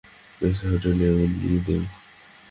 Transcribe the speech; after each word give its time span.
মেসে 0.41 0.65
হোটেলে 0.71 1.05
এমনি 1.15 1.51
দেয়। 1.65 1.85